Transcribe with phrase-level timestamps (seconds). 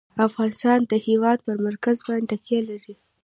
[0.27, 2.93] افغانستان د هېواد پر مرکز باندې تکیه لري.